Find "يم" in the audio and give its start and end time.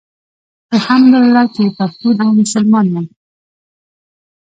2.95-3.05